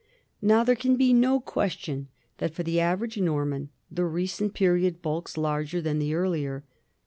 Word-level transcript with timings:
Now 0.41 0.63
there 0.63 0.73
can 0.75 0.95
be 0.97 1.13
no 1.13 1.39
question 1.39 2.07
that 2.39 2.55
for 2.55 2.63
the 2.63 2.79
average 2.79 3.19
Norman 3.21 3.69
the 3.91 4.03
recent 4.03 4.55
period 4.55 4.99
bulks 5.03 5.37
larger 5.37 5.79
than 5.79 5.99
the 5.99 6.15
earlier. 6.15 6.63